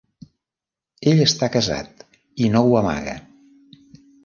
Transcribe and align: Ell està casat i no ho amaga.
Ell 1.11 1.21
està 1.25 1.51
casat 1.57 2.03
i 2.47 2.51
no 2.57 2.65
ho 2.71 2.75
amaga. 2.83 3.17